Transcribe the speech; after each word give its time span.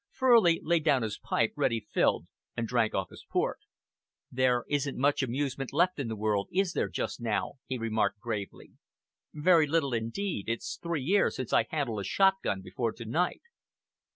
Furley 0.09 0.59
laid 0.63 0.83
down 0.83 1.03
his 1.03 1.19
pipe, 1.19 1.51
ready 1.55 1.79
filled, 1.91 2.25
and 2.57 2.67
drank 2.67 2.95
off 2.95 3.11
his 3.11 3.23
port. 3.29 3.59
"There 4.31 4.65
isn't 4.67 4.97
much 4.97 5.21
amusement 5.21 5.71
left 5.71 5.99
in 5.99 6.07
the 6.07 6.15
world, 6.15 6.49
is 6.51 6.73
there, 6.73 6.89
just 6.89 7.21
now?" 7.21 7.59
he 7.67 7.77
remarked 7.77 8.19
gravely. 8.19 8.71
"Very 9.31 9.67
little 9.67 9.93
indeed. 9.93 10.49
It's 10.49 10.79
three 10.81 11.03
years 11.03 11.35
since 11.35 11.53
I 11.53 11.67
handled 11.69 11.99
a 11.99 12.03
shotgun 12.03 12.63
before 12.63 12.93
to 12.93 13.05
night." 13.05 13.43